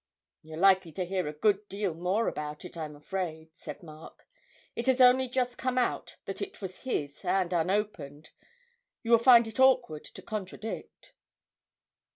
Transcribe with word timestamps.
'You're 0.41 0.57
likely 0.57 0.91
to 0.93 1.05
hear 1.05 1.27
a 1.27 1.31
good 1.31 1.69
deal 1.69 1.93
more 1.93 2.27
about 2.27 2.65
it, 2.65 2.75
I'm 2.75 2.95
afraid,' 2.95 3.51
said 3.55 3.83
Mark. 3.83 4.27
'It 4.75 4.87
has 4.87 4.99
only 4.99 5.29
just 5.29 5.59
come 5.59 5.77
out 5.77 6.15
that 6.25 6.41
it 6.41 6.59
was 6.59 6.77
his, 6.79 7.23
and 7.23 7.53
unopened 7.53 8.31
you 9.03 9.11
will 9.11 9.19
find 9.19 9.45
it 9.45 9.59
awkward 9.59 10.05
to 10.05 10.23
contradict.' 10.23 11.13